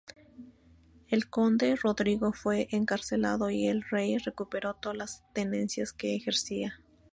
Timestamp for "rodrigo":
1.75-2.33